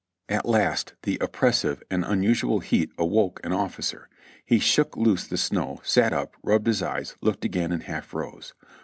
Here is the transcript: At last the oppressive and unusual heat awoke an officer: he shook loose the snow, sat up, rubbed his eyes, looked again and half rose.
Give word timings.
At 0.29 0.47
last 0.47 0.95
the 1.03 1.19
oppressive 1.21 1.83
and 1.91 2.03
unusual 2.03 2.61
heat 2.61 2.91
awoke 2.97 3.39
an 3.43 3.53
officer: 3.53 4.09
he 4.43 4.57
shook 4.57 4.97
loose 4.97 5.27
the 5.27 5.37
snow, 5.37 5.79
sat 5.83 6.11
up, 6.11 6.35
rubbed 6.41 6.65
his 6.65 6.81
eyes, 6.81 7.15
looked 7.21 7.45
again 7.45 7.71
and 7.71 7.83
half 7.83 8.11
rose. 8.11 8.55